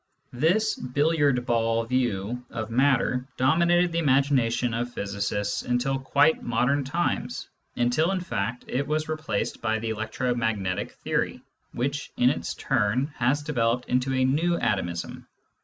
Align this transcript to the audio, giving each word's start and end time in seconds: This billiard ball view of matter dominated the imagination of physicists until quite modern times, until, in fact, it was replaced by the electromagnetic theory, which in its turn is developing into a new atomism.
This 0.33 0.73
billiard 0.79 1.45
ball 1.45 1.85
view 1.85 2.43
of 2.49 2.71
matter 2.71 3.27
dominated 3.37 3.91
the 3.91 3.99
imagination 3.99 4.73
of 4.73 4.91
physicists 4.91 5.61
until 5.61 5.99
quite 5.99 6.41
modern 6.41 6.83
times, 6.83 7.47
until, 7.75 8.09
in 8.09 8.19
fact, 8.19 8.65
it 8.67 8.87
was 8.87 9.07
replaced 9.07 9.61
by 9.61 9.77
the 9.77 9.91
electromagnetic 9.91 10.91
theory, 10.93 11.43
which 11.71 12.11
in 12.17 12.31
its 12.31 12.55
turn 12.55 13.13
is 13.21 13.43
developing 13.43 13.89
into 13.93 14.15
a 14.15 14.25
new 14.25 14.57
atomism. 14.57 15.27